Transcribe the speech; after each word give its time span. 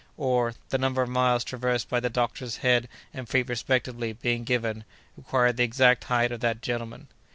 —or, 0.17 0.55
the 0.69 0.79
number 0.79 1.03
of 1.03 1.09
miles 1.11 1.43
traversed 1.43 1.87
by 1.87 1.99
the 1.99 2.09
doctor's 2.09 2.57
head 2.65 2.89
and 3.13 3.29
feet 3.29 3.47
respectively 3.47 4.13
being 4.13 4.43
given, 4.43 4.83
required 5.15 5.57
the 5.57 5.63
exact 5.63 6.05
height 6.05 6.31
of 6.31 6.39
that 6.39 6.59
gentleman? 6.59 7.07